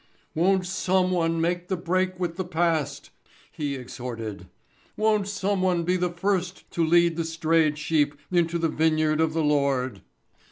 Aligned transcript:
"Won't 0.33 0.65
someone 0.65 1.39
make 1.39 1.67
the 1.67 1.77
break 1.77 2.19
with 2.19 2.35
the 2.35 2.43
past," 2.43 3.11
he 3.51 3.75
exhorted. 3.75 4.47
"Won't 4.97 5.27
someone 5.27 5.83
be 5.83 5.95
the 5.95 6.09
first 6.09 6.63
to 6.71 6.83
lead 6.83 7.17
the 7.17 7.23
strayed 7.23 7.77
sheep 7.77 8.15
into 8.31 8.57
the 8.57 8.67
vineyard 8.67 9.21
of 9.21 9.33
the 9.33 9.43
Lord?" 9.43 10.01